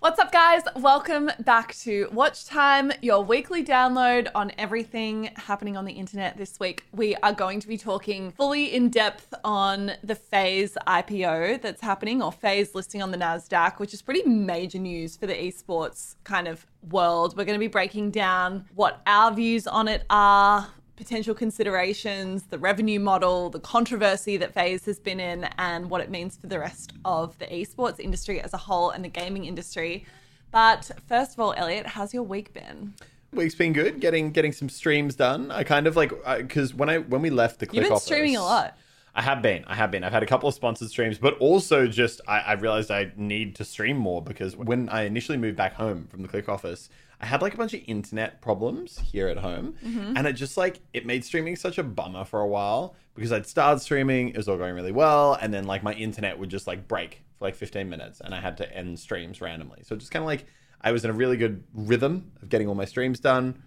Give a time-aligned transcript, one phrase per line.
[0.00, 0.62] What's up, guys?
[0.76, 6.58] Welcome back to Watch Time, your weekly download on everything happening on the internet this
[6.58, 6.86] week.
[6.90, 12.22] We are going to be talking fully in depth on the FaZe IPO that's happening,
[12.22, 16.48] or FaZe listing on the NASDAQ, which is pretty major news for the esports kind
[16.48, 17.36] of world.
[17.36, 20.66] We're going to be breaking down what our views on it are,
[21.00, 26.10] potential considerations, the revenue model, the controversy that FaZe has been in, and what it
[26.10, 30.04] means for the rest of the esports industry as a whole and the gaming industry.
[30.50, 32.92] But first of all, Elliot, how's your week been?
[33.32, 34.00] Week's been good.
[34.00, 35.50] Getting getting some streams done.
[35.50, 38.04] I kind of like because when I when we left the click You've been office,
[38.04, 38.76] streaming a lot.
[39.14, 39.64] I have been.
[39.66, 40.04] I have been.
[40.04, 43.56] I've had a couple of sponsored streams, but also just I, I realized I need
[43.56, 46.88] to stream more because when I initially moved back home from the click office,
[47.20, 50.16] I had like a bunch of internet problems here at home, mm-hmm.
[50.16, 53.46] and it just like it made streaming such a bummer for a while because I'd
[53.46, 56.66] started streaming, it was all going really well, and then like my internet would just
[56.66, 59.82] like break for like 15 minutes, and I had to end streams randomly.
[59.82, 60.46] So just kind of like
[60.80, 63.62] I was in a really good rhythm of getting all my streams done,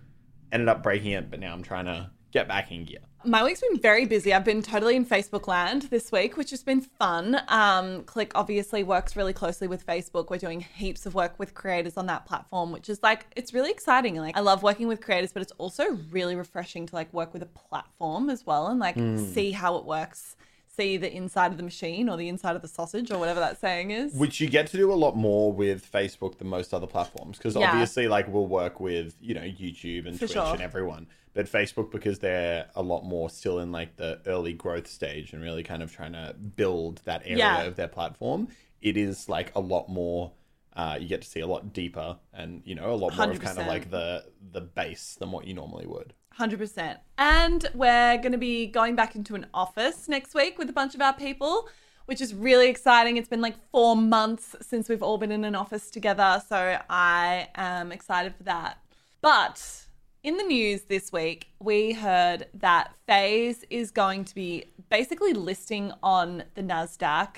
[0.52, 3.02] ended up breaking it, but now I'm trying to get back in gear.
[3.26, 4.34] My week's been very busy.
[4.34, 7.40] I've been totally in Facebook land this week, which has been fun.
[7.48, 10.30] Um, Click obviously works really closely with Facebook.
[10.30, 13.72] We're doing heaps of work with creators on that platform, which is like it's really
[13.72, 14.16] exciting.
[14.16, 17.42] Like I love working with creators, but it's also really refreshing to like work with
[17.42, 20.36] a platform as well and like see how it works,
[20.76, 23.60] see the inside of the machine or the inside of the sausage or whatever that
[23.60, 24.14] saying is.
[24.14, 27.56] Which you get to do a lot more with Facebook than most other platforms because
[27.56, 27.70] Yeah.
[27.72, 30.54] obviously, like, we'll work with you know YouTube and For Twitch sure.
[30.54, 34.88] and everyone, but Facebook because they're a lot more still in like the early growth
[34.88, 37.64] stage and really kind of trying to build that area Yeah.
[37.64, 38.48] of their platform.
[38.82, 40.32] It is like a lot more.
[40.76, 43.40] Uh, you get to see a lot deeper and you know a lot more of
[43.40, 46.14] kind of like the the base than what you normally would.
[46.40, 46.98] 100%.
[47.18, 50.96] And we're going to be going back into an office next week with a bunch
[50.96, 51.70] of our people,
[52.06, 53.18] which is really exciting.
[53.18, 56.42] It's been like four months since we've all been in an office together.
[56.48, 58.78] So I am excited for that.
[59.22, 59.86] But
[60.24, 65.92] in the news this week, we heard that FaZe is going to be basically listing
[66.02, 67.38] on the NASDAQ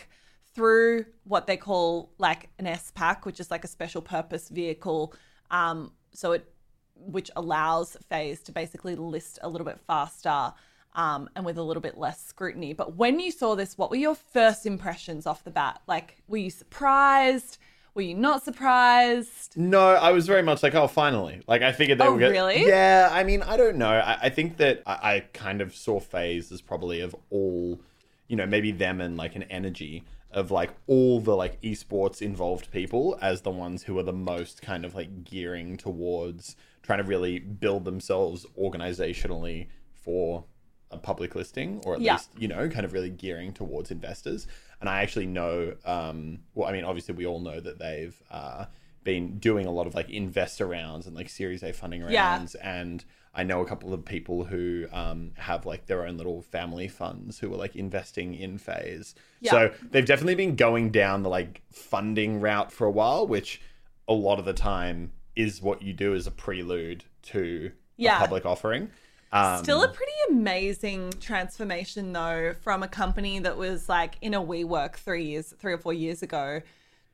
[0.54, 5.14] through what they call like an SPAC, which is like a special purpose vehicle.
[5.52, 6.55] Um, so it
[6.96, 10.54] which allows FaZe to basically list a little bit faster
[10.96, 12.74] um, and with a little bit less scrutiny.
[12.74, 15.82] But when you saw this, what were your first impressions off the bat?
[15.88, 17.58] Like, were you surprised?
[17.94, 19.58] Were you not surprised?
[19.58, 21.42] No, I was very much like, oh, finally.
[21.48, 22.66] Like, I figured they Oh, were going really?
[22.68, 23.90] Yeah, I mean, I don't know.
[23.90, 27.80] I, I think that I, I kind of saw FaZe as probably of all,
[28.28, 32.70] you know, maybe them and like an NRG of like all the like esports involved
[32.72, 37.04] people as the ones who are the most kind of like gearing towards trying to
[37.06, 40.46] really build themselves organizationally for
[40.92, 42.14] a public listing or at Yeah.
[42.14, 44.48] least you know kind of really gearing towards investors
[44.80, 48.66] and i actually know um well i mean obviously we all know that they've uh
[49.04, 52.80] been doing a lot of like investor rounds and like series a funding rounds, Yeah.
[52.82, 53.04] and
[53.34, 57.40] i know a couple of people who um have like their own little family funds
[57.40, 59.52] who are like investing in FaZe Yeah.
[59.52, 63.60] so they've definitely been going down the like funding route for a while which
[64.08, 68.18] a lot of the time is what you do as a prelude to Yeah.
[68.18, 68.90] a public offering
[69.32, 74.42] um, Still a pretty amazing transformation, though, from a company that was like in a
[74.42, 76.62] WeWork three years, three or four years ago,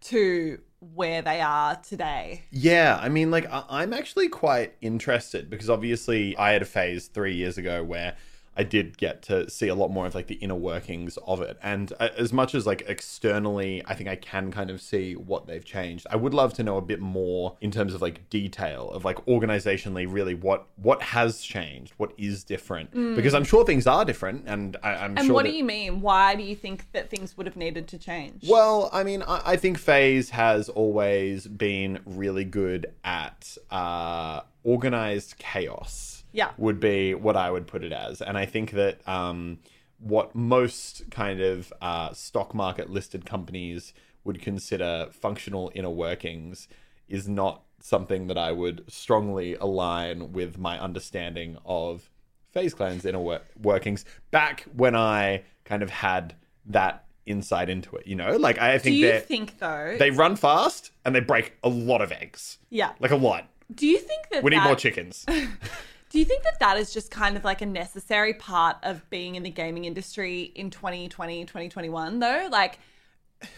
[0.02, 0.60] to
[0.94, 2.44] where they are today.
[2.52, 7.08] Yeah, I mean, like, I- I'm actually quite interested because obviously I had a phase
[7.08, 8.16] three years ago where
[8.56, 11.58] I did get to see a lot more of like the inner workings of it.
[11.64, 15.48] And uh, as much as like externally, I think I can kind of see what
[15.48, 16.06] they've changed.
[16.10, 19.26] I would love to know a bit more in terms of like detail of like
[19.26, 22.92] organizationally, really what what has changed, what is different.
[23.16, 25.20] Because I'm sure things are different, and I, I'm Mm.
[25.20, 25.34] And sure.
[25.36, 26.02] what that- do you mean?
[26.02, 28.48] Why do you think that things would have needed to change?
[28.50, 35.38] Well, I mean, I, I think FaZe has always been really good at uh, organized
[35.38, 36.21] chaos.
[36.32, 36.52] Yeah.
[36.58, 38.22] Would be what I would put it as.
[38.22, 39.60] And I think that um,
[40.00, 43.94] what most kind of uh, stock market listed companies
[44.24, 46.68] would consider functional inner workings
[47.08, 52.10] is not something that I would strongly align with my understanding of
[52.52, 56.36] FaZe Clan's inner wor- workings back when I kind of had
[56.68, 58.06] that insight into it.
[58.08, 59.96] You know, like I Do think you think though?
[59.98, 62.92] they run fast and they break a lot of eggs, yeah.
[63.00, 63.50] like a lot.
[63.74, 65.26] Do you think that We need that, more chickens.
[66.12, 69.36] Do you think that that is just kind of like a necessary part of being
[69.36, 72.50] in the gaming industry in 2020, 2021 though?
[72.52, 72.80] Like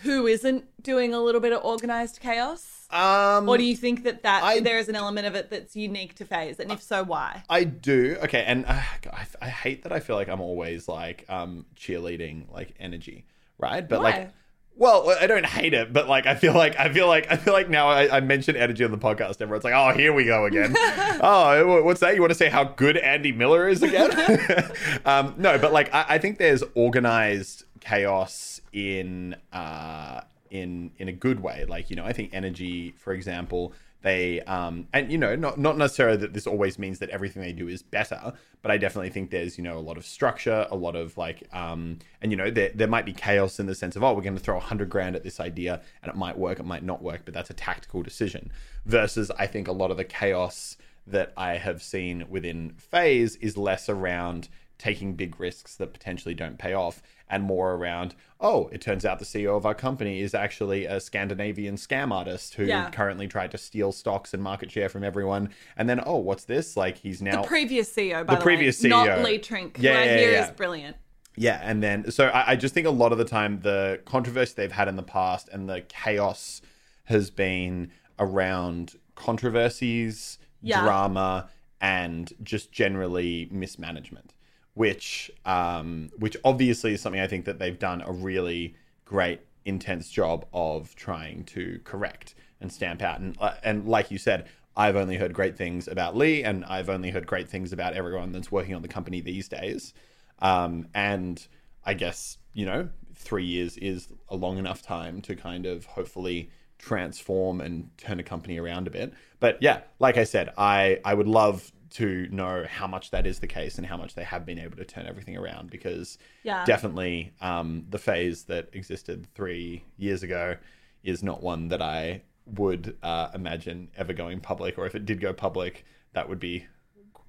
[0.04, 2.86] who isn't doing a little bit of organized chaos?
[2.92, 5.76] Um, Or do you think that that I- there is an element of it that's
[5.76, 6.60] unique to FaZe?
[6.60, 7.44] And if so, why?
[7.50, 8.18] I do.
[8.24, 12.54] Okay, and uh, I, I hate that I feel like I'm always like um cheerleading
[12.54, 13.24] like NRG,
[13.58, 13.88] right?
[13.90, 14.12] But Why?
[14.12, 14.30] like
[14.76, 17.54] well, I don't hate it, but like I feel like I feel like I feel
[17.54, 19.42] like now I, I mentioned NRG on the podcast.
[19.42, 22.16] Everyone's like, "Oh, here we go again." oh, what's that?
[22.16, 24.12] You want to say how good Andy Miller is again?
[25.06, 31.14] um, no, but like I, I think there's organized chaos in uh, in in a
[31.14, 31.66] good way.
[31.68, 35.78] Like you know, I think NRG, for example, they um and you know not not
[35.78, 39.32] necessarily that this always means that everything they do is better but i definitely think
[39.32, 42.52] there's you know a lot of structure a lot of like um and you know
[42.52, 44.62] there, there might be chaos in the sense of oh we're going to throw a
[44.62, 47.50] hundred grand at this idea and it might work it might not work but that's
[47.50, 48.52] a tactical decision.
[48.86, 50.78] Versus i think a lot of the chaos
[51.08, 54.50] that i have seen within FaZe is less around
[54.84, 59.18] taking big risks that potentially don't pay off and more around oh it turns out
[59.18, 62.90] the ceo of our company is actually a scandinavian scam artist who Yeah.
[62.90, 66.76] currently tried to steal stocks and market share from everyone and then oh what's this
[66.76, 69.24] like he's now The previous CEO, by the, previous way, not CEO.
[69.24, 70.44] Lee Trink, Yeah, who I yeah, hear yeah.
[70.46, 70.98] is brilliant.
[71.38, 74.54] yeah, and then so I, I just think a lot of the time the controversy
[74.58, 76.62] they've had in the past and the chaos
[77.06, 77.90] has been
[78.20, 80.82] around controversies, Yeah.
[80.82, 81.50] drama,
[81.82, 84.33] and just generally mismanagement,
[84.74, 88.76] which um, which obviously is something I think that they've done a really
[89.06, 93.20] great, intense job of trying to correct and stamp out.
[93.20, 96.90] And uh, and like you said, I've only heard great things about Lee, and I've
[96.90, 99.94] only heard great things about everyone that's working on the company these days.
[100.40, 101.46] Um, and
[101.86, 106.50] I guess, you know, three years is a long enough time to kind of hopefully
[106.80, 109.14] transform and turn a company around a bit.
[109.40, 113.40] But yeah, like I said, I, I would love to know how much that is
[113.40, 116.66] the case and how much they have been able to turn everything around because Yeah.
[116.66, 120.58] definitely um, the FaZe that existed three years ago
[121.04, 125.22] is not one that I would uh, imagine ever going public, or if it did
[125.22, 126.66] go public, that would be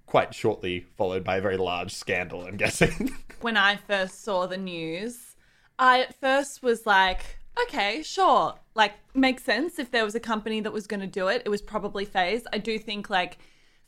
[0.06, 3.14] quite shortly followed by a very large scandal, I'm guessing.
[3.40, 5.37] when I first saw the news,
[5.78, 8.55] I at first was like, okay, sure.
[8.75, 11.43] Like, makes sense if there was a company that was going to do it.
[11.44, 12.46] It was probably FaZe.
[12.52, 13.38] I do think, like,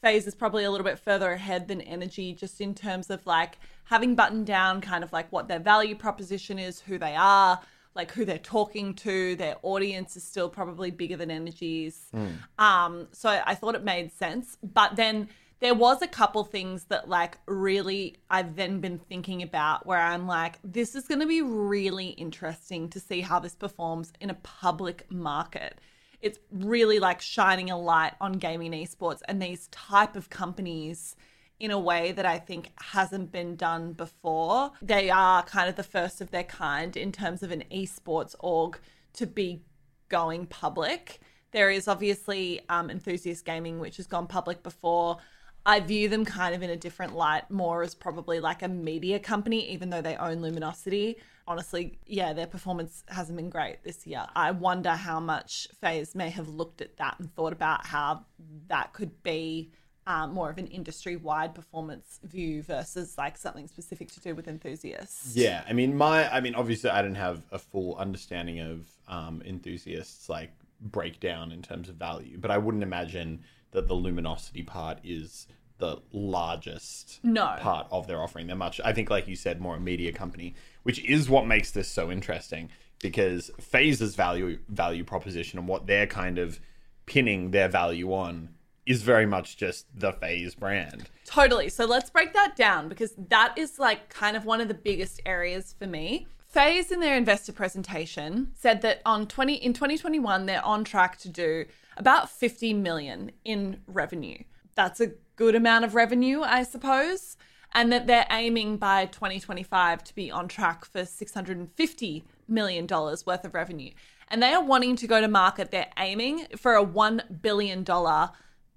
[0.06, 3.58] FaZe is probably a little bit further ahead than NRG, just in terms of, like,
[3.86, 7.60] having buttoned down kind of like what their value proposition is, who they are,
[7.96, 9.34] like who they're talking to.
[9.34, 12.12] Their audience is still probably bigger than NRG's.
[12.56, 14.56] Um, so I thought it made sense.
[14.62, 19.86] But then there was a couple things that like really I've then been thinking about
[19.86, 24.12] where I'm like, this is going to be really interesting to see how this performs
[24.20, 25.80] in a public market.
[26.20, 31.16] It's really like shining a light on gaming esports and these type of companies
[31.58, 34.72] in a way that I think hasn't been done before.
[34.82, 38.78] They are kind of the first of their kind in terms of an esports org
[39.14, 39.62] to be
[40.08, 41.20] going public.
[41.52, 45.18] There is obviously um, Enthusiast Gaming, which has gone public before.
[45.64, 49.18] I view them kind of in a different light, more as probably like a media
[49.18, 51.16] company, even though they own Luminosity.
[51.48, 54.26] Honestly, yeah, their performance hasn't been great this year.
[54.34, 58.24] I wonder how much FaZe may have looked at that and thought about how
[58.68, 59.70] that could be
[60.06, 64.46] um, more of an industry wide performance view versus like something specific to do with
[64.46, 65.34] enthusiasts.
[65.36, 69.42] Yeah, I mean, my, I mean, obviously, I didn't have a full understanding of um,
[69.44, 74.98] enthusiasts like breakdown in terms of value, but I wouldn't imagine that the luminosity part
[75.02, 77.56] is the largest No.
[77.60, 78.46] part of their offering.
[78.46, 81.70] They're much, I think, like you said, more a media company, which is what makes
[81.70, 86.60] this so interesting because FaZe's value value proposition and what they're kind of
[87.04, 88.50] pinning their value on
[88.86, 91.10] is very much just the FaZe brand.
[91.24, 91.68] Totally.
[91.68, 95.20] So let's break that down because that is like kind of one of the biggest
[95.26, 96.26] areas for me.
[96.48, 101.28] FaZe in their investor presentation said that on 20 in 2021 they're on track to
[101.28, 101.66] do
[101.96, 104.38] about 50 million in revenue.
[104.76, 107.36] That's a good amount of revenue, I suppose,
[107.72, 113.44] and that they're aiming by 2025 to be on track for 650 million dollars worth
[113.44, 113.90] of revenue.
[114.28, 115.70] And they are wanting to go to market.
[115.70, 118.30] They're aiming for a 1 billion dollar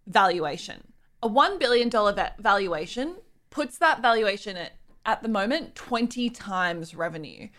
[0.07, 0.93] valuation.
[1.21, 1.89] A $1 billion
[2.39, 3.17] valuation
[3.49, 4.73] puts that valuation at,
[5.05, 7.49] at the moment 20 times revenue.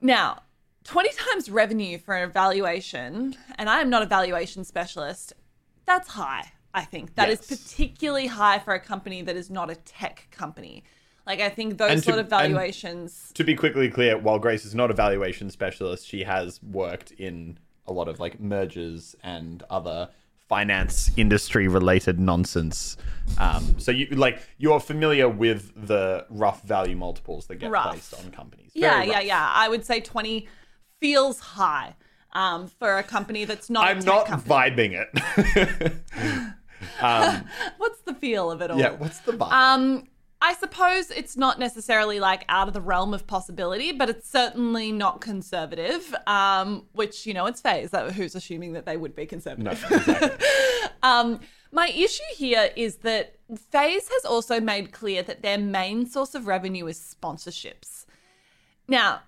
[0.00, 0.42] Now,
[0.84, 5.32] 20 times revenue for an evaluation, and I am not a valuation specialist,
[5.84, 7.14] that's high, I think.
[7.16, 7.60] that is Yes.
[7.72, 10.84] particularly high for a company that is not a tech company.
[11.26, 13.30] Like I think those And to- sort of valuations.
[13.34, 17.58] To be quickly clear, while Grace is not a valuation specialist, she has worked in
[17.86, 20.08] a lot of like mergers and other
[20.48, 22.96] finance industry related nonsense.
[23.36, 27.90] Um, so you like you're familiar with the rough value multiples that get Rough.
[27.90, 28.70] placed on companies.
[28.74, 29.24] yeah, Very yeah, rough.
[29.26, 29.52] yeah.
[29.54, 30.48] I would say 20
[31.00, 31.94] feels high
[32.32, 33.86] um, for a company that's not.
[33.86, 34.54] I'm tech not company.
[34.54, 35.92] vibing it.
[37.78, 38.78] What's the feel of it all?
[38.78, 39.52] yeah, what's the vibe?
[39.52, 40.08] Um,
[40.40, 44.92] I suppose it's not necessarily like out of the realm of possibility, but it's certainly
[44.92, 46.14] not conservative.
[46.26, 47.90] Um, which you know, it's FaZe.
[48.14, 49.64] Who's assuming that they would be conservative.
[49.64, 50.46] no, exactly.
[51.00, 51.38] Um,
[51.70, 53.36] my issue here is that
[53.70, 58.04] FaZe has also made clear that their main source of revenue is sponsorships.
[58.88, 59.20] Now,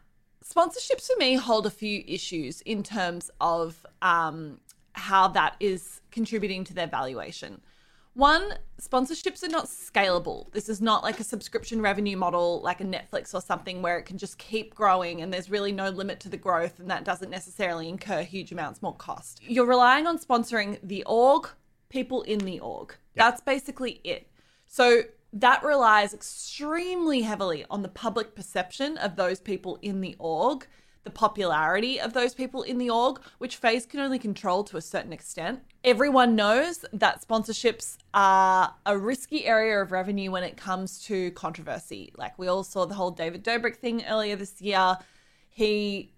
[0.44, 4.58] sponsorships for me hold a few issues in terms of um,
[4.92, 7.60] how that is contributing to their valuation.
[8.14, 10.50] One, sponsorships are not scalable.
[10.52, 14.04] This is not like a subscription revenue model like a Netflix or something where it
[14.04, 17.30] can just keep growing and there's really no limit to the growth and that doesn't
[17.30, 19.40] necessarily incur huge amounts more cost.
[19.42, 21.48] You're relying on sponsoring the org,
[21.88, 22.96] people in the org.
[23.14, 24.28] That's basically it.
[24.66, 30.66] So that relies extremely heavily on the public perception of those people in the org,
[31.04, 34.82] the popularity of those people in the org, which FaZe can only control to a
[34.82, 35.60] certain extent.
[35.82, 42.12] Everyone knows that sponsorships are a risky area of revenue when it comes to controversy.
[42.16, 44.98] Like we all saw the whole David Dobrik thing earlier this year.
[45.48, 46.12] He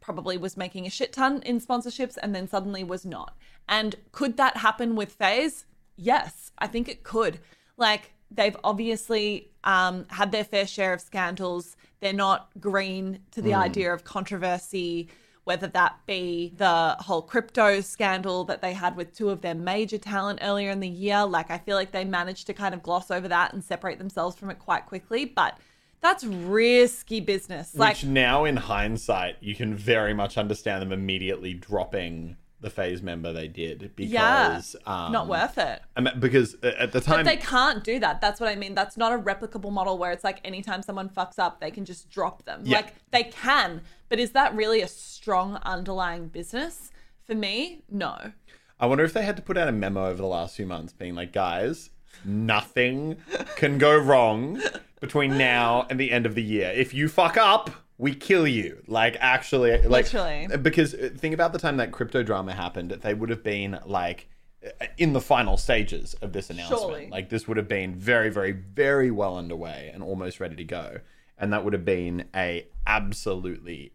[0.00, 3.36] probably was making a shit ton in sponsorships and then suddenly was not.
[3.68, 5.66] And could that happen with FaZe?
[5.96, 7.40] Yes, I think it could.
[7.76, 11.76] Like they've obviously um, had their fair share of scandals.
[12.00, 13.58] They're not green to the hmm.
[13.58, 15.08] idea of controversy,
[15.44, 19.98] whether that be the whole crypto scandal that they had with two of their major
[19.98, 21.24] talent earlier in the year.
[21.24, 24.36] Like I feel like they managed to kind of gloss over that and separate themselves
[24.36, 25.58] from it quite quickly, but
[26.00, 27.74] that's risky business.
[27.74, 33.02] Like Which now, in hindsight, you can very much understand them immediately dropping the FaZe
[33.02, 35.80] member they did yeah, because um, not worth it.
[36.18, 38.20] Because at the time But they can't do that.
[38.20, 38.74] That's what I mean.
[38.74, 42.10] That's not a replicable model where it's like anytime someone fucks up, they can just
[42.10, 42.62] drop them.
[42.64, 42.78] Yeah.
[42.78, 46.90] Like they can, but is that really a strong underlying business?
[47.24, 48.32] For me, no.
[48.80, 50.92] I wonder if they had to put out a memo over the last few months
[50.92, 51.90] being like, guys,
[52.24, 53.16] nothing
[53.56, 54.62] can go wrong
[55.00, 56.72] between now and the end of the year.
[56.74, 58.82] If you fuck up, we kill you.
[58.86, 60.46] Like, actually, like, Literally.
[60.62, 64.28] because uh, think about the time that crypto drama happened, they would have been like
[64.64, 66.80] uh, in the final stages of this announcement.
[66.80, 67.08] Surely.
[67.10, 70.98] Like, this would have been very, very, very well underway and almost ready to go.
[71.36, 73.92] And that would have been a absolutely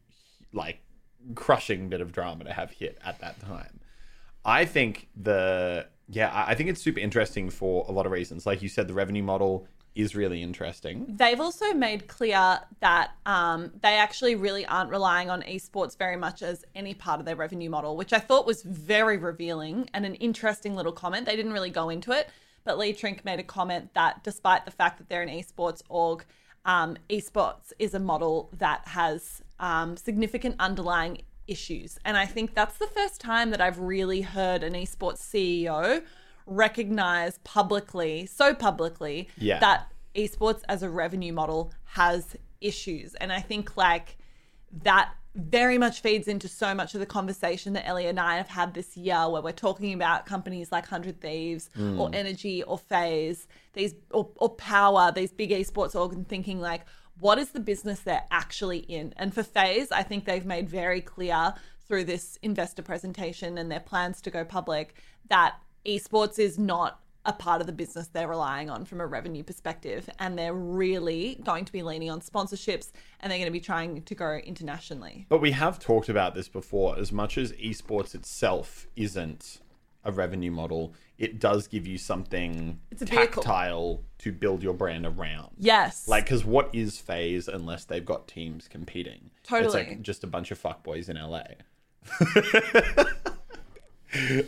[0.53, 0.79] like
[1.36, 3.79] crushing bit of drama to have hit at that time.
[4.45, 8.45] I think the yeah, I I think it's super interesting for a lot of reasons.
[8.45, 11.05] Like you said, the revenue model is really interesting.
[11.07, 16.41] They've also made clear that um, they actually really aren't relying on esports very much
[16.41, 20.15] as any part of their revenue model, which I thought was very revealing and an
[20.15, 21.25] interesting little comment.
[21.25, 22.29] They didn't really go into it,
[22.63, 26.25] but Lee Trink made a comment that despite the fact that they're an esports org,
[26.65, 32.00] um, esports is a model that has um, significant underlying issues.
[32.05, 36.03] And I think that's the first time that I've really heard an esports CEO
[36.45, 39.59] recognize publicly, so publicly, Yeah.
[39.59, 43.15] that esports as a revenue model has issues.
[43.15, 44.17] And I think like
[44.83, 48.47] that very much feeds into so much of the conversation that Ellie and I have
[48.47, 52.00] had this year where we're talking about companies like 100 Thieves hmm.
[52.00, 56.81] or NRG or FaZe, these or, or PWR, these big esports org and thinking like,
[57.19, 59.13] what is the business they're actually in?
[59.17, 61.53] And for FaZe, I think they've made very clear
[61.88, 64.95] through this investor presentation and their plans to go public
[65.29, 69.43] that esports is not a part of the business they're relying on from a revenue
[69.43, 70.09] perspective.
[70.19, 74.01] And they're really going to be leaning on sponsorships and they're going to be trying
[74.01, 75.25] to go internationally.
[75.29, 76.97] But we have talked about this before.
[76.99, 79.59] As much as esports itself isn't
[80.03, 83.41] a revenue model, it does give you something It's a vehicle.
[83.41, 85.51] tactile to build your brand around.
[85.57, 86.09] Yes.
[86.09, 89.31] Like, because what is FaZe unless they've got teams competing?
[89.39, 89.85] It's Totally.
[89.85, 91.43] like just a bunch of fuckboys in LA.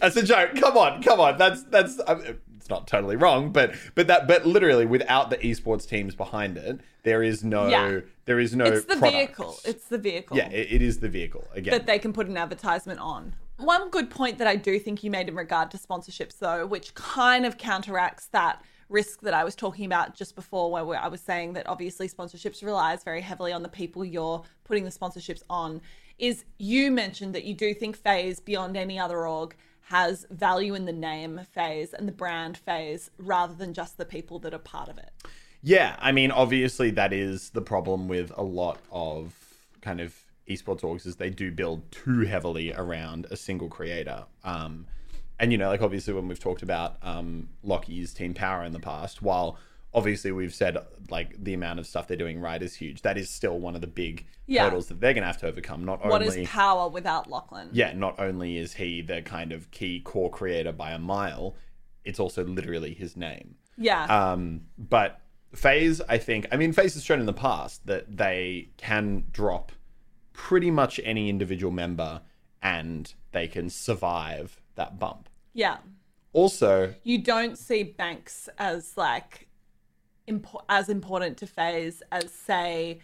[0.01, 0.55] That's a joke.
[0.55, 1.37] Come on, come on.
[1.37, 1.99] That's that's.
[2.07, 6.79] It's not totally wrong, but but that but literally without the esports teams behind it,
[7.03, 7.99] there is no Yeah.
[8.25, 8.65] there is no.
[8.65, 9.13] it's the product.
[9.15, 9.55] vehicle.
[9.65, 10.35] It's the vehicle.
[10.35, 11.71] yeah, it, it is the vehicle again.
[11.73, 13.35] that they can put an advertisement on.
[13.57, 16.93] One good point that I do think you made in regard to sponsorships, though, which
[16.95, 21.21] kind of counteracts that risk that I was talking about just before, where I was
[21.21, 25.81] saying that obviously sponsorships relies very heavily on the people you're putting the sponsorships on,
[26.17, 30.85] is you mentioned that you do think FaZe, beyond any other org, has value in
[30.85, 34.89] the name FaZe and the brand FaZe rather than just the people that are part
[34.89, 35.11] of it.
[35.61, 39.33] Yeah, I mean, obviously that is the problem with a lot of
[39.81, 40.15] kind of
[40.49, 44.25] esports orgs is they do build too heavily around a single creator.
[44.43, 44.87] Um,
[45.39, 48.79] and you know, like obviously when we've talked about um, Lockie's Team PWR in the
[48.79, 49.57] past, while
[49.95, 50.77] obviously we've said
[51.09, 53.81] like the amount of stuff they're doing right is huge, that is still one of
[53.81, 54.65] the big Yeah.
[54.65, 55.83] hurdles that they're going to have to overcome.
[55.85, 57.69] Not What only is PWR without Lachlan?
[57.71, 61.55] yeah, not only is he the kind of key core creator by a mile,
[62.03, 63.55] it's also literally his name.
[63.77, 64.03] Yeah.
[64.05, 65.21] Um, but
[65.53, 69.71] FaZe, I think, I mean, FaZe has shown in the past that they can drop
[70.33, 72.21] pretty much any individual member
[72.61, 75.29] and they can survive that bump.
[75.53, 75.77] yeah.
[76.33, 79.47] Also, You don't see banks as like
[80.27, 82.99] impo- as important to FaZe as say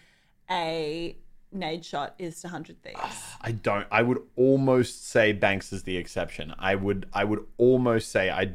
[0.50, 1.18] a
[1.56, 3.00] Nadeshot is to hundred thieves.
[3.42, 3.88] I don't.
[3.92, 6.54] I would almost say Banks is the exception.
[6.58, 7.08] I would.
[7.14, 8.54] I would almost say I.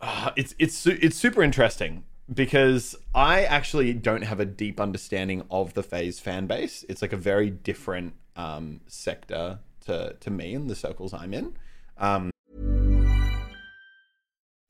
[0.00, 5.74] Uh, it's it's it's super interesting because I actually don't have a deep understanding of
[5.74, 6.84] the FaZe fan base.
[6.88, 11.56] It's like a very different um, sector to to me and the circles I'm in.
[11.98, 12.30] Um,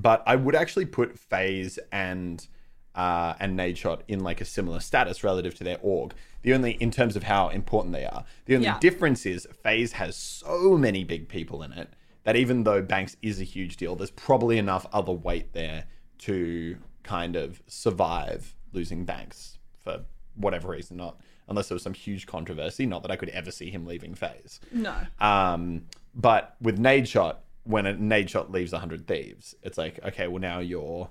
[0.00, 2.46] But I would actually put FaZe and
[2.94, 6.14] uh, and Nadeshot in like a similar status relative to their org.
[6.42, 8.24] The only in terms of how important they are.
[8.46, 8.78] The only Yeah.
[8.78, 11.92] difference is FaZe has so many big people in it
[12.24, 15.84] that even though Banks is a huge deal, there's probably enough other weight there
[16.18, 20.96] to kind of survive losing Banks for whatever reason.
[20.96, 22.84] Not unless there was some huge controversy.
[22.86, 24.60] Not that I could ever see him leaving FaZe.
[24.72, 24.94] No.
[25.20, 25.82] Um,
[26.14, 27.36] but with Nadeshot,
[27.68, 31.10] when a Nadeshot leaves 100 Thieves, it's like, okay, well, now you're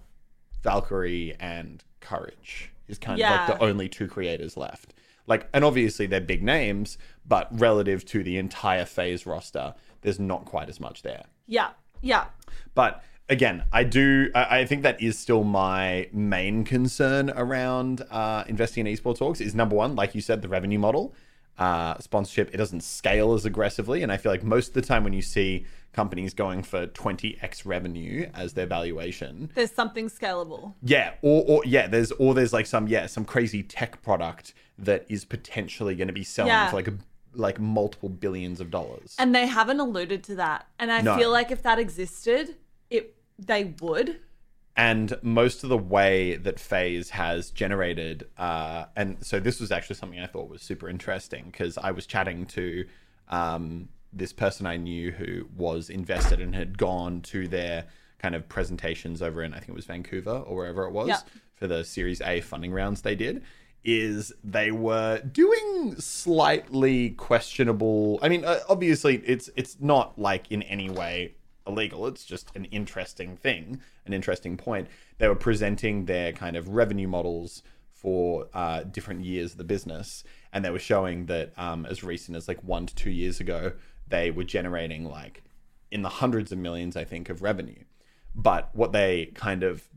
[0.63, 4.93] Valkyrae and Courage is kind of like the only two creators left.
[5.27, 10.45] Like, and obviously they're big names, but relative to the entire FaZe roster, there's not
[10.45, 11.25] quite as much there.
[11.45, 11.69] Yeah.
[12.01, 12.25] Yeah.
[12.73, 14.31] But again, I do.
[14.33, 19.41] I I think that is still my main concern around uh, investing in esports orgs.
[19.41, 21.13] Is number one, like you said, the revenue model,
[21.57, 22.53] uh, sponsorship.
[22.53, 25.21] It doesn't scale as aggressively, and I feel like most of the time when you
[25.21, 30.73] see companies going for twenty x revenue as their valuation, There's something scalable.
[30.83, 35.05] yeah, or, or yeah, there's or there's like some yeah some crazy tech product that
[35.09, 36.69] is potentially going to be selling Yeah.
[36.69, 36.93] for like a
[37.33, 39.15] like multiple billions of dollars.
[39.19, 40.67] And they haven't alluded to that.
[40.79, 41.15] And I No.
[41.17, 42.55] feel like if that existed,
[42.89, 44.19] it they would.
[44.77, 49.95] And most of the way that FaZe has generated uh, and so this was actually
[49.95, 52.85] something i thought was super interesting because i was chatting to
[53.29, 57.85] um, this person i knew who was invested and had gone to their
[58.19, 61.19] kind of presentations over in i think it was vancouver or wherever it was Yeah.
[61.55, 63.43] for the series a funding rounds they did
[63.83, 70.61] is they were doing slightly questionable i mean uh, obviously it's it's not like in
[70.63, 71.33] any way
[71.67, 72.07] illegal.
[72.07, 74.87] It's just an interesting thing, an interesting point.
[75.17, 80.23] They were presenting their kind of revenue models for uh, different years of the business,
[80.53, 83.73] and they were showing that um, as recent as like one to two years ago,
[84.07, 85.43] they were generating like
[85.91, 87.83] in the hundreds of millions, I think, of revenue.
[88.35, 89.87] But what they kind of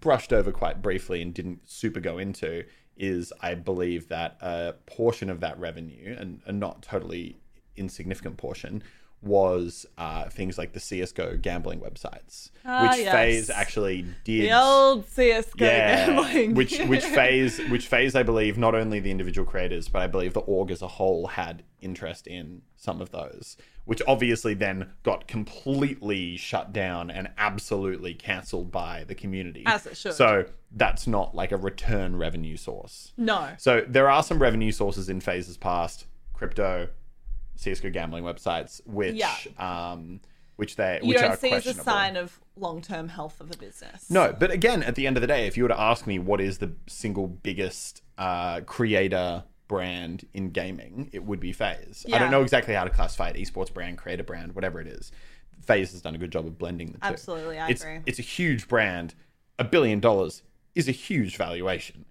[0.00, 2.64] brushed over quite briefly and didn't super go into
[2.96, 7.40] is, I believe, that a portion of that revenue, and a not totally
[7.76, 8.82] insignificant portion,
[9.22, 13.12] was uh, things like the CS:GO gambling websites, Ah, which yes.
[13.12, 14.44] FaZe actually did.
[14.44, 16.54] The old CS:GO gambling.
[16.54, 20.32] which which FaZe which FaZe I believe not only the individual creators, but I believe
[20.32, 25.26] the org as a whole had interest in some of those, which obviously then got
[25.28, 29.64] completely shut down and absolutely cancelled by the community.
[29.66, 30.14] As it should.
[30.14, 33.12] So that's not like a return revenue source.
[33.18, 33.50] no.
[33.58, 36.88] So there are some revenue sources in FaZe's past, crypto,
[37.60, 39.34] CS:GO gambling websites, which Yeah.
[39.58, 40.20] um,
[40.56, 43.50] which they You which are don't see as a sign of long term health of
[43.50, 44.10] a business.
[44.10, 46.18] No, but again, at the end of the day, if you were to ask me
[46.18, 52.04] what is the single biggest uh, creator brand in gaming, it would be FaZe.
[52.12, 55.12] I don't know exactly how to classify it: esports brand, creator brand, whatever it is.
[55.62, 57.06] FaZe has done a good job of blending the two.
[57.06, 58.00] Absolutely, I it's, agree.
[58.06, 59.14] It's a huge brand.
[59.58, 60.42] A billion dollars
[60.74, 62.04] is a huge valuation.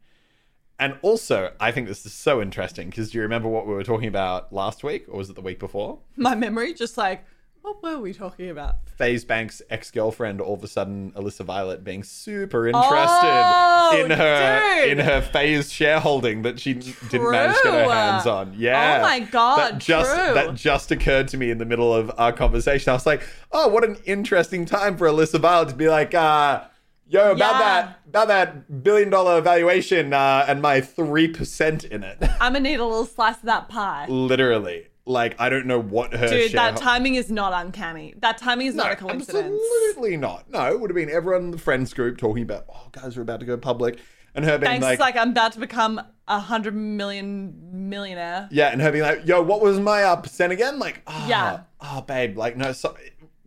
[0.80, 3.84] And also, I think this is so interesting because do you remember what we were
[3.84, 6.00] talking about last week, or was it the week before?
[6.16, 7.26] My memory just like
[7.62, 8.76] What were we talking about?
[8.98, 14.12] FaZe Banks' ex girlfriend, all of a sudden, Alyssa Violet, being super interested Oh, in
[14.12, 14.98] her dude.
[14.98, 18.54] in her FaZe shareholding that she didn't manage to get her hands on.
[18.58, 19.00] Yeah.
[19.00, 20.34] Oh my God, That just true.
[20.34, 22.90] that just occurred to me in the middle of our conversation.
[22.92, 26.64] I was like, oh, what an interesting time for Alyssa Violet to be like, uh,
[27.10, 27.60] yo, about Yeah.
[27.60, 32.18] that about that billion dollar valuation uh, and my three percent in it.
[32.40, 34.06] I'm gonna need a little slice of that pie.
[34.08, 34.86] Literally.
[35.06, 38.14] Like I don't know what her Dude, that timing is not uncanny.
[38.20, 39.60] That timing is not a coincidence.
[39.90, 40.50] Absolutely not.
[40.52, 43.24] No, it would have been everyone in the friends group talking about, oh, guys, we're
[43.24, 43.98] about to go public.
[44.36, 48.48] And her being Banks like, like, I'm about to become a hundred million millionaire.
[48.52, 50.78] yeah, and her being like, yo, what was my uh, percent again?
[50.78, 51.62] Like, oh, Yeah.
[51.82, 52.96] oh, babe, like, no, so,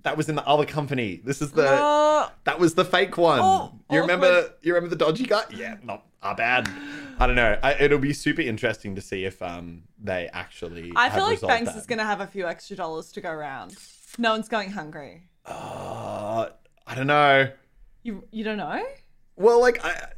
[0.03, 1.21] that was in the other company.
[1.25, 3.41] This is the, Uh, that was the fake one.
[3.41, 4.53] Oh, you remember, awkward.
[4.63, 5.45] you remember the dodgy guy?
[5.51, 6.69] Yeah, not our bad.
[7.19, 7.59] I don't know.
[7.63, 10.93] I, it'll be super interesting to see if um they actually.
[10.97, 11.79] I feel like Banks that.
[11.79, 13.77] is gonna have a few extra dollars to go around.
[14.19, 15.29] No one's going hungry.
[15.47, 16.49] Uh,
[16.87, 17.51] I don't know.
[18.03, 18.85] You you don't know?
[19.37, 20.09] Well, like, I,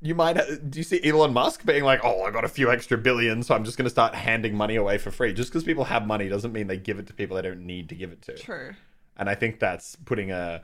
[0.00, 0.34] you might.
[0.70, 3.54] Do you see Elon Musk being like, "Oh, I got a few extra billions, so
[3.54, 5.32] I'm just going to start handing money away for free"?
[5.32, 7.88] Just because people have money doesn't mean they give it to people they don't need
[7.88, 8.36] to give it to.
[8.36, 8.74] True.
[9.18, 10.62] And I think that's putting a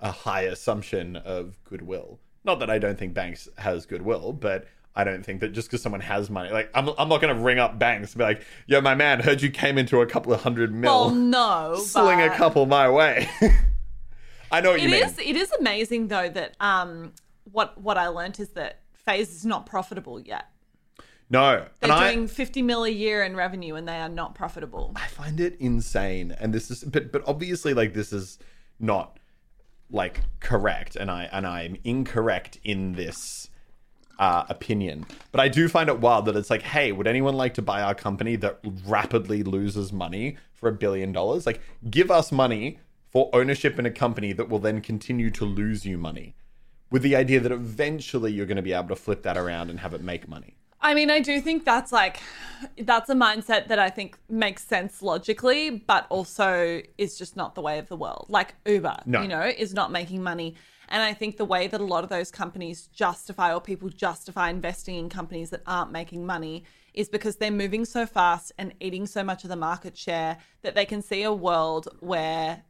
[0.00, 2.20] a high assumption of goodwill.
[2.44, 5.82] Not that I don't think Banks has goodwill, but I don't think that just because
[5.82, 8.42] someone has money, like I'm, I'm not going to ring up Banks and be like,
[8.66, 12.20] "Yo, my man, heard you came into a couple of hundred mil, Well, no, sling
[12.22, 13.28] a couple my way."
[14.50, 15.04] I know what you It mean.
[15.04, 15.18] is.
[15.18, 17.12] It is amazing though that um
[17.50, 20.46] what what I learned is that FaZe is not profitable yet.
[21.28, 24.34] No, They're and I, doing 50 mil a year in revenue and they are not
[24.34, 24.92] profitable.
[24.94, 28.38] I find it insane, and this is, but but obviously, like this is
[28.78, 29.18] not
[29.90, 33.50] like correct, and I and I'm incorrect in this
[34.18, 35.06] uh, opinion.
[35.32, 37.82] But I do find it wild that it's like, hey, would anyone like to buy
[37.82, 41.44] our company that rapidly loses money for a billion dollars?
[41.44, 41.60] Like,
[41.90, 42.78] give us money
[43.10, 46.34] for ownership in a company that will then continue to lose you money,
[46.90, 49.80] with the idea that eventually you're going to be able to flip that around and
[49.80, 50.56] have it make money.
[50.86, 52.20] I mean, I do think that's like
[52.78, 57.60] that's a mindset that I think makes sense logically, but also is just not the
[57.60, 58.26] way of the world.
[58.28, 59.20] Like Uber, No.
[59.22, 60.54] you know, is not making money.
[60.88, 64.48] And I think the way that a lot of those companies justify or people justify
[64.48, 66.62] investing in companies that aren't making money
[66.94, 70.76] is because they're moving so fast and eating so much of the market share that
[70.76, 72.62] they can see a world where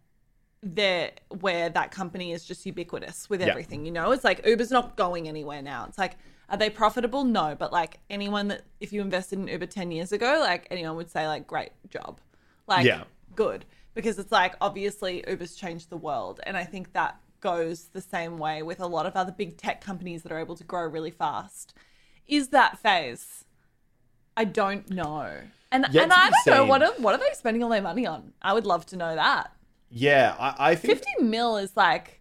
[0.63, 3.49] there where that company is just ubiquitous with Yeah.
[3.49, 6.17] everything you know it's like uber's not going anywhere now it's like
[6.49, 7.25] are they profitable?
[7.25, 10.97] No but like anyone that if you invested in uber 10 years ago like anyone
[10.97, 12.21] would say like great job.
[12.67, 13.05] Like Yeah.
[13.35, 13.65] good.
[13.95, 18.39] Because it's like obviously uber's changed the world and i think that goes the same
[18.39, 21.11] way with a lot of other big tech companies that are able to grow really
[21.11, 21.75] fast.
[22.27, 23.45] Is that FaZe?
[24.37, 25.31] I don't know.
[25.71, 28.07] And Yet and i don't know what are, what are they spending all their money
[28.07, 28.33] on?
[28.43, 29.53] I would love to know that.
[29.91, 32.21] Yeah, I, I think 50 mil is like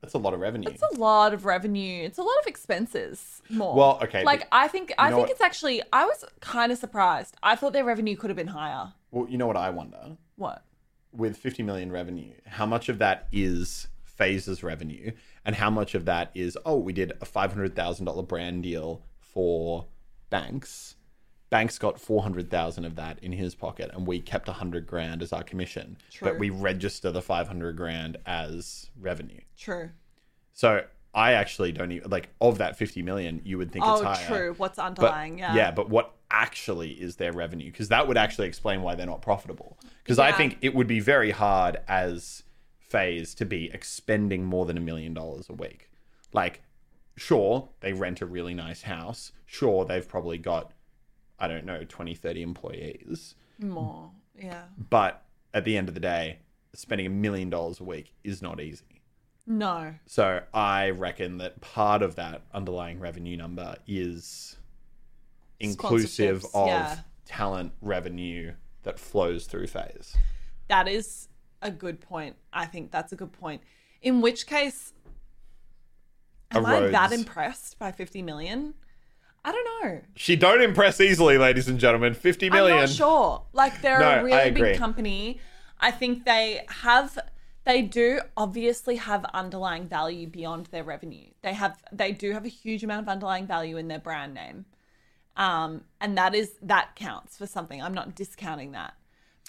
[0.00, 0.68] that's a lot of revenue.
[0.68, 4.68] it's a lot of revenue it's a lot of expenses more Well, okay, like i
[4.68, 5.30] think i think what?
[5.30, 8.92] it's actually i was kind of surprised i thought their revenue could have been higher
[9.12, 10.16] well, you know what I wonder?
[10.36, 10.64] what
[11.12, 15.12] with 50 million revenue, how much of that is FaZe's revenue
[15.44, 19.86] and how much of that is, oh, we did a $500,000 brand deal for
[20.28, 20.96] Banks.
[21.50, 25.42] Banks got 400,000 of that in his pocket and we kept 100 grand as our
[25.42, 26.28] commission, True.
[26.28, 29.40] but we register the 500 grand as revenue.
[29.58, 29.90] true
[30.52, 34.04] So I actually don't even like of that 50 million, you would think it's oh
[34.04, 34.26] higher.
[34.26, 37.70] true what's But underlying yeah yeah, but what actually is their revenue?
[37.70, 39.76] Because that would actually explain why they're not profitable.
[40.04, 42.44] Because I think it would be very hard as
[42.78, 45.90] FaZe to be expending more than a million dollars a week.
[46.32, 46.62] Like,
[47.16, 49.32] sure, they rent a really nice house.
[49.46, 50.72] Sure, they've probably got,
[51.40, 53.34] I don't know, 20, 30 employees.
[53.58, 56.38] more yeah But at the end of the day,
[56.74, 59.02] spending a million dollars a week is not easy.
[59.46, 64.56] no So I reckon that part of that underlying revenue number is
[65.58, 66.98] inclusive of yeah.
[67.26, 70.16] talent revenue that flows through FaZe.
[70.68, 71.28] that is
[71.62, 73.60] a good point i think that's a good point
[74.00, 74.94] in which case
[76.52, 78.72] am i that impressed by 50 million
[79.44, 82.14] i don't know She don't impress easily, ladies and gentlemen.
[82.14, 82.76] 50 million.
[82.76, 83.42] I'm not sure.
[83.52, 85.40] Like they're No, a really big company.
[85.80, 87.18] I think they have
[87.64, 91.28] they do obviously have underlying value beyond their revenue.
[91.42, 94.66] They have they do have a huge amount of underlying value in their brand name.
[95.36, 97.82] Um and that is that counts for something.
[97.82, 98.94] I'm not discounting that.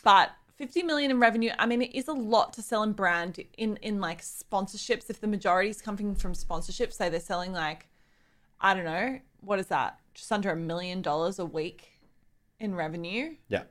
[0.03, 3.43] But 50 million in revenue, I mean it is a lot to sell in brand
[3.57, 7.87] in in like sponsorships if the majority is coming from sponsorships, say they're selling like
[8.63, 9.99] I don't know, what is that?
[10.13, 11.99] Just under a million dollars a week
[12.59, 13.35] in revenue.
[13.49, 13.63] Yeah.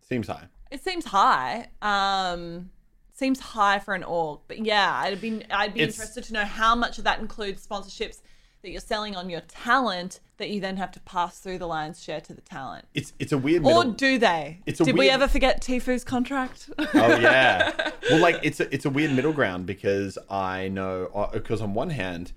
[0.00, 0.44] Seems high.
[0.70, 1.68] It seems high.
[1.82, 2.70] Um,
[3.12, 6.44] seems high for an org, but yeah, I'd be I'd be It's- interested to know
[6.44, 8.20] how much of that includes sponsorships
[8.62, 12.02] that you're selling on your talent that you then have to pass through the lion's
[12.02, 12.86] share to the talent.
[12.94, 13.64] It's it's a weird.
[13.64, 14.60] Or do they?
[14.66, 16.70] It's a Did we ever forget Tfue's contract?
[16.78, 17.90] Oh yeah.
[18.10, 21.90] well, like it's a, it's a weird middle ground because I know because on one
[21.90, 22.32] hand,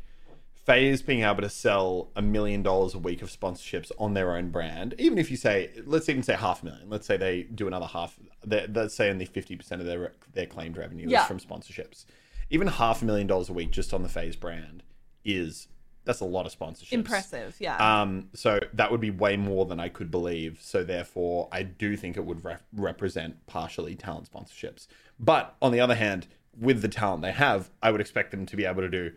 [0.66, 4.50] FaZe being able to sell a million dollars a week of sponsorships on their own
[4.50, 6.90] brand, even if you say let's even say half a million.
[6.90, 8.20] Let's say they do another half.
[8.46, 11.22] Let's say only fifty percent of their their claimed revenue Yeah.
[11.22, 12.06] is from sponsorships.
[12.50, 14.84] Even half a million dollars a week just on the FaZe brand
[15.26, 15.68] is
[16.04, 16.92] that's a lot of sponsorships.
[16.94, 17.78] Impressive, yeah.
[18.02, 20.58] Um, so that would be way more than I could believe.
[20.62, 24.88] So therefore, I do think it would re- represent partially talent sponsorships.
[25.20, 26.28] But on the other hand,
[26.60, 29.12] with the talent they have, I would expect them to be able to do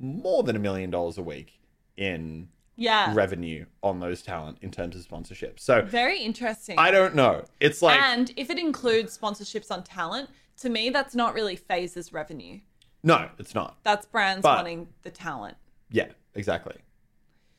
[0.00, 1.60] more than a million dollars a week
[1.96, 3.12] in yeah.
[3.14, 5.60] revenue on those talent in terms of sponsorships.
[5.60, 6.78] So Very interesting.
[6.78, 7.44] I don't know.
[7.60, 12.12] It's like and if it includes sponsorships on talent, to me, that's not really FaZe's
[12.12, 12.60] revenue.
[13.02, 13.78] no, it's not.
[13.82, 15.56] That's brands But- wanting the talent.
[15.90, 16.76] Yeah, exactly.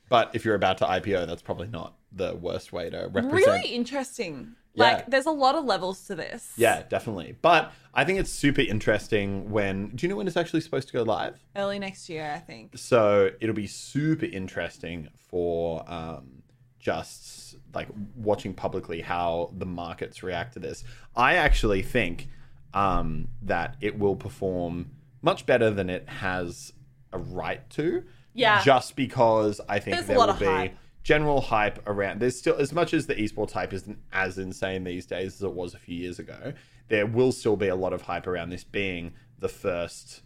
[0.10, 3.34] But if you're about to IPO, that's probably not the worst way to represent.
[3.34, 4.56] Really interesting.
[4.74, 4.84] Yeah.
[4.84, 6.54] Like, there's a lot of levels to this.
[6.56, 7.36] Yeah, definitely.
[7.42, 9.90] But I think it's super interesting when.
[9.90, 11.40] Do you know when it's actually supposed to go live?
[11.56, 12.78] Early next year, I think.
[12.78, 16.44] So it'll be super interesting for um,
[16.80, 20.84] just like watching publicly how the markets react to this.
[21.16, 22.28] I actually think
[22.74, 26.74] um, that it will perform much better than it has
[27.14, 28.04] a right to.
[28.34, 28.64] Yeah.
[28.64, 30.78] Just because I think There's there will be hype.
[31.04, 32.20] General hype around.
[32.20, 35.54] There's still as much as the esports hype isn't as insane these days as it
[35.54, 36.54] was a few years ago.
[36.90, 40.22] There will still be a lot of hype around this being the first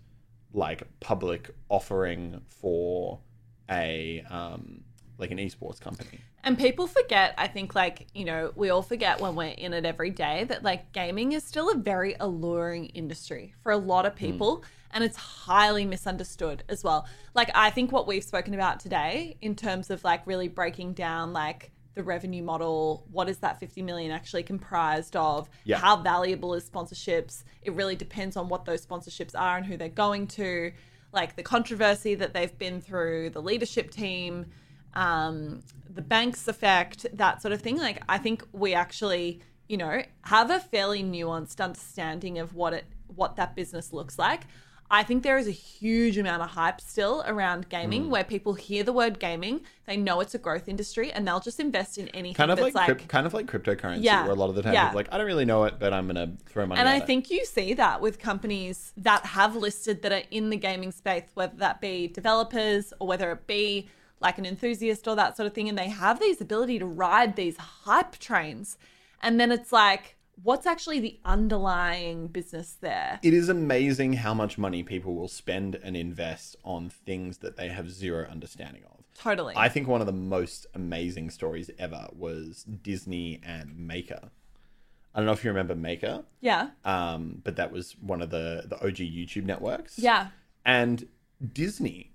[0.53, 3.19] like public offering for
[3.69, 4.81] a um
[5.17, 6.19] like an esports company.
[6.43, 9.83] And people forget, I think, like, you know, we all forget when we're in it
[9.83, 14.15] every day that, like, gaming is still a very alluring industry for a lot of
[14.15, 14.63] people.
[14.95, 17.05] And it's highly misunderstood as well.
[17.33, 21.33] Like, I think what we've spoken about today in terms of, like, really breaking down,
[21.33, 25.49] like, the revenue model, what is that 50 million actually comprised of?
[25.65, 25.79] Yeah.
[25.79, 27.43] How valuable is sponsorships?
[27.61, 30.71] It really depends on what those sponsorships are and who they're going to,
[31.11, 34.45] like the controversy that they've been through, the leadership team,
[34.93, 37.77] um, the banks effect, that sort of thing.
[37.77, 42.85] Like, I think we actually, you know, have a fairly nuanced understanding of what it,
[43.13, 44.43] what that business looks like.
[44.89, 48.09] I think there is a huge amount of hype still around gaming, Hmm.
[48.11, 51.59] where people hear the word gaming, they know it's a growth industry, and they'll just
[51.59, 54.31] invest in anything Kind of that's like, like, cryp- kind of like cryptocurrency Yeah, where
[54.31, 54.91] a lot of the time yeah.
[54.93, 56.97] like I don't really know it but I'm going to throw my money And I
[56.97, 57.07] it.
[57.07, 61.23] think you see that with companies that have listed that are in the gaming space,
[61.33, 63.89] whether that be developers or whether it be
[64.21, 65.67] like an enthusiast or that sort of thing.
[65.67, 68.77] And they have these ability to ride these hype trains.
[69.21, 73.19] And then it's like, what's actually the underlying business there?
[73.23, 77.69] it is amazing how much money people will spend and invest on things that they
[77.69, 79.03] have zero understanding of.
[79.17, 79.53] Totally.
[79.55, 84.29] I think one of the most amazing stories ever was Disney and Maker.
[85.13, 86.71] I don't know if you remember Maker, yeah.
[86.83, 89.97] um, but that was one of the the OG YouTube networks.
[89.97, 90.27] Yeah.
[90.65, 91.07] and
[91.53, 92.11] Disney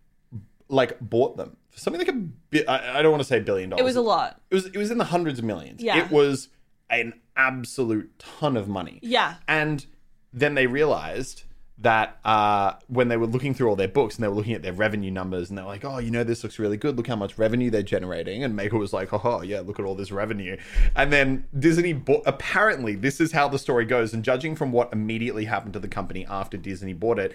[0.69, 2.19] like bought them for something like a
[2.51, 2.69] bit.
[2.69, 3.81] I, I don't want to say billion dollars.
[3.81, 4.41] It was a lot.
[4.51, 5.83] It was it was in the hundreds of millions.
[5.83, 6.05] Yeah.
[6.05, 6.49] it was
[6.91, 8.99] an absolute ton of money.
[9.03, 9.37] Yeah.
[9.49, 9.85] and
[10.33, 11.45] then they realized
[11.79, 14.63] that uh, when they were looking through all their books and they were looking at
[14.63, 16.97] their revenue numbers and they're like, oh, you know, this looks really good.
[16.97, 18.45] Look how much revenue they're generating.
[18.45, 20.59] And Maker was like, oh, yeah, look at all this revenue.
[20.95, 24.13] And then Disney bought, apparently, this is how the story goes.
[24.13, 27.35] And judging from what immediately happened to the company after Disney bought it,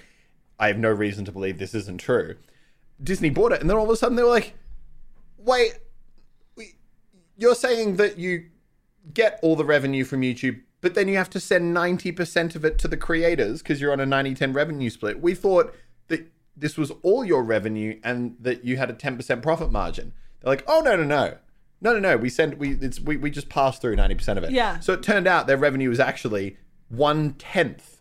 [0.60, 2.36] I have no reason to believe this isn't true.
[3.04, 4.54] Disney bought it, and then all of a sudden they were like,
[5.39, 5.74] wait,
[7.36, 8.46] you're saying that you
[9.13, 12.78] get all the revenue from YouTube, but then you have to send 90% of it
[12.80, 15.22] to the creators because you're on a 90 10 revenue split.
[15.22, 15.74] We thought
[16.08, 20.13] that this was all your revenue and that you had a 10% profit margin.
[20.41, 21.38] They're like, oh, no, no, no.
[21.82, 22.18] No, no, no.
[22.18, 24.52] We send we it's we, we just pass through ninety percent of it.
[24.52, 24.80] Yeah.
[24.80, 26.58] So it turned out their revenue was actually
[26.89, 27.94] one tenth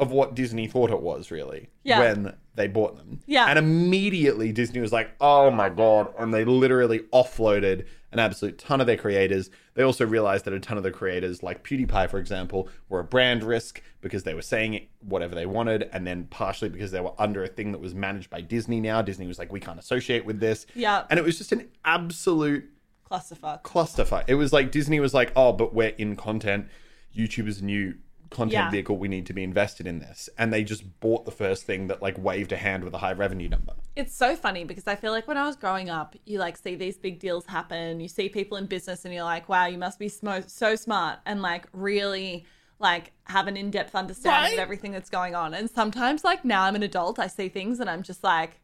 [0.00, 1.98] of what Disney thought it was really Yeah.
[2.00, 3.20] when they bought them.
[3.26, 3.46] Yeah.
[3.46, 6.12] And immediately Disney was like, oh my God.
[6.18, 9.50] And they literally offloaded an absolute ton of their creators.
[9.74, 13.04] They also realized that a ton of the creators, like PewDiePie, for example, were a
[13.04, 15.88] brand risk because they were saying whatever they wanted.
[15.92, 19.02] And then partially because they were under a thing that was managed by Disney now.
[19.02, 20.66] Disney was like, we can't associate with this.
[20.74, 21.04] Yeah.
[21.10, 22.64] And it was just an absolute
[23.10, 23.62] Clusterfuck.
[23.62, 24.24] clusterfuck.
[24.28, 26.68] It was like Disney was like, oh, but we're in content.
[27.16, 27.94] YouTube is new
[28.30, 28.70] content Yeah.
[28.70, 28.96] vehicle.
[28.96, 30.28] We need to be invested in this.
[30.38, 33.12] And they just bought the first thing that like waved a hand with a high
[33.12, 33.74] revenue number.
[33.96, 36.74] It's so funny because I feel like when I was growing up, you like see
[36.76, 38.00] these big deals happen.
[38.00, 41.18] You see people in business and you're like, wow, you must be smo- so smart
[41.26, 42.46] and like really
[42.78, 44.52] like have an in-depth understanding Right.
[44.54, 45.52] of everything that's going on.
[45.52, 48.60] And sometimes like now I'm an adult, I see things and I'm just like,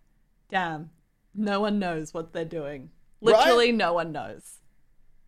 [0.49, 0.91] damn,
[1.35, 2.91] no one knows what they're doing.
[3.21, 3.37] Right.
[3.37, 4.61] Literally no one knows.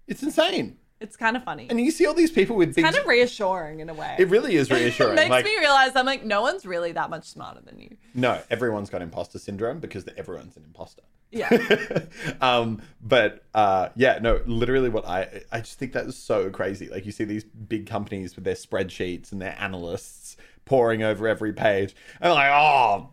[0.06, 0.78] It's insane.
[1.00, 1.68] It's kind of funny.
[1.70, 2.84] And you see all these people with big.
[2.84, 4.16] kind of reassuring in a way.
[4.18, 5.12] it really is reassuring.
[5.12, 7.96] It makes like, me realize I'm like, no one's really that much smarter than you.
[8.14, 11.02] no, everyone's got imposter syndrome because everyone's an imposter.
[11.30, 11.50] Yeah.
[12.40, 16.88] um, but uh, yeah, no, literally, what I I just think that is so crazy.
[16.88, 21.52] Like you see these big companies with their spreadsheets and their analysts pouring over every
[21.52, 23.10] page, and they're like, oh,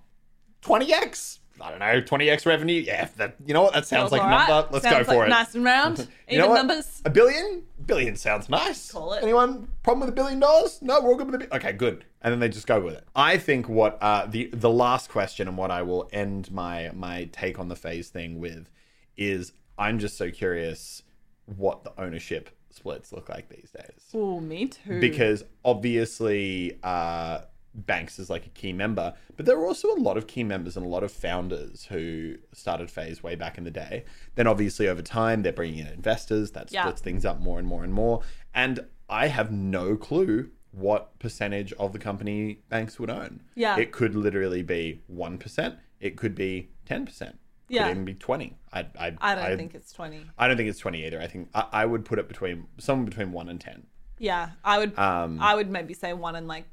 [0.62, 1.40] 20x.
[1.62, 2.82] I don't know, 20x revenue.
[2.82, 4.48] Yeah, that you know what that sounds like a right.
[4.50, 4.70] number.
[4.74, 5.30] Let's Sounds go for like it.
[5.30, 6.08] Nice and round.
[6.28, 6.66] You know Even what?
[6.66, 7.02] numbers.
[7.06, 7.62] A billion?
[7.86, 8.92] Billion sounds nice.
[8.92, 9.22] Call it.
[9.22, 10.80] Anyone problem with a billion dollars?
[10.82, 11.56] No, we're all good with a billion.
[11.56, 12.04] Okay, good.
[12.24, 13.04] And then they just go with it.
[13.16, 17.30] I think what uh, the the last question and what I will end my my
[17.32, 18.70] take on the FaZe thing with
[19.18, 21.04] is I'm just so curious
[21.46, 25.00] what the ownership splits look like these days Oh, me too.
[25.00, 27.42] because obviously uh,
[27.76, 30.78] Banks is like a key member, but there are also a lot of key members
[30.78, 34.06] and a lot of founders who started FaZe way back in the day.
[34.36, 36.84] Then obviously over time they're bringing in investors that Yeah.
[36.84, 38.22] splits things up more and more and more.
[38.54, 43.42] And I have no clue what percentage of the company Banks would own.
[43.56, 43.78] Yeah.
[43.78, 45.76] it could literally be one percent.
[46.00, 47.40] It could be ten percent.
[47.68, 47.84] Yeah.
[47.84, 48.58] could even be twenty.
[48.72, 50.26] I I, I don't think it's 20.
[50.38, 51.20] I don't think it's twenty either.
[51.22, 53.88] I think I, I would put it between somewhere between one and ten.
[54.18, 54.98] Yeah, I would.
[54.98, 56.66] Um, I would maybe say one and like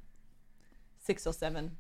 [1.02, 1.76] six or seven.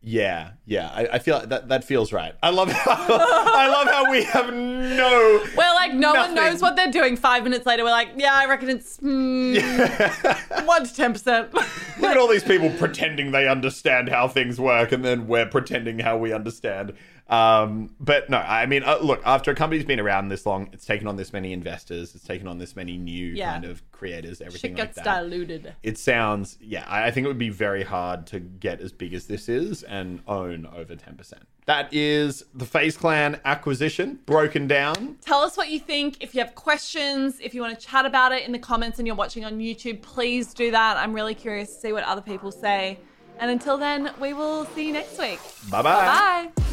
[0.00, 0.90] Yeah, yeah.
[0.94, 2.32] I, I feel that that feels right.
[2.40, 5.44] I love how I love how we have no.
[5.56, 7.16] We're like, no one knows what they're doing.
[7.16, 11.52] Five minutes later, we're like, yeah, I reckon it's mm, one to ten percent.
[11.54, 15.98] Look at all these people pretending they understand how things work, and then we're pretending
[15.98, 16.92] how we understand.
[17.28, 20.86] Um, but no, I mean, uh, look, after a company's been around this long, it's
[20.86, 23.52] taken on this many investors, it's taken on this many new Yeah.
[23.52, 25.04] kind of creators, everything Shit like gets that.
[25.04, 25.74] diluted.
[25.82, 29.12] It sounds, yeah, I I think it would be very hard to get as big
[29.14, 31.34] as this is and own over 10%.
[31.66, 35.16] That is the FaZe Clan acquisition broken down.
[35.20, 36.16] Tell us what you think.
[36.20, 39.06] If you have questions, if you want to chat about it in the comments and
[39.06, 40.96] you're watching on YouTube, please do that.
[40.96, 42.98] I'm really curious to see what other people say.
[43.38, 45.40] And until then, we will see you next week.
[45.70, 46.50] Bye bye.
[46.54, 46.68] Bye.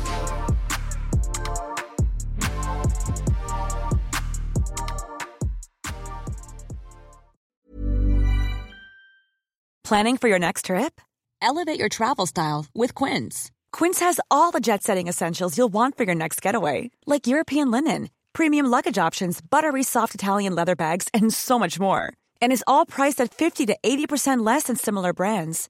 [9.83, 10.99] Planning for your next trip?
[11.43, 13.51] Elevate your travel style with Quince.
[13.71, 17.69] Quince has all the jet setting essentials you'll want for your next getaway, like European
[17.69, 22.11] linen, premium luggage options, buttery soft Italian leather bags, and so much more.
[22.41, 25.69] And is all priced at 50 to 80% less than similar brands.